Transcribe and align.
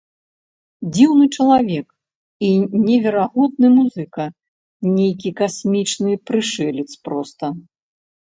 Дзіўны 0.93 1.25
чалавек 1.41 1.87
і 2.47 2.49
неверагодны 2.85 3.67
музыка, 3.75 4.25
нейкі 4.95 5.29
касмічны 5.43 6.11
прышэлец 6.31 6.87
проста! 7.09 7.45